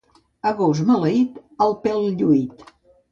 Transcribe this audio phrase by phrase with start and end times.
[0.51, 2.65] A gos maleït, el pèl lluït.